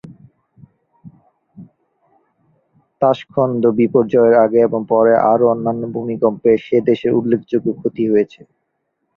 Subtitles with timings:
[3.01, 8.41] তাশখন্দ বিপর্যয়ের আগে এবং পরে আরও অন্যান্য ভূমিকম্পে সে দেশের উল্লেখযোগ্য ক্ষতি হয়েছে।